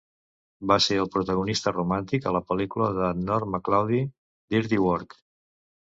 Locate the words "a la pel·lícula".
2.25-2.89